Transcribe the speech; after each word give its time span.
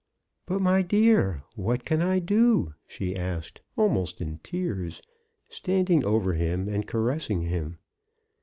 "But, 0.47 0.63
my 0.63 0.81
dear, 0.81 1.43
what 1.53 1.85
can 1.85 2.01
I 2.01 2.17
do?" 2.17 2.73
she 2.87 3.15
asked, 3.15 3.61
almost 3.77 4.19
in 4.19 4.39
tears, 4.39 5.03
stand 5.47 5.91
ing 5.91 6.03
over 6.03 6.33
him 6.33 6.67
and 6.67 6.87
caressing 6.87 7.41
him. 7.43 7.77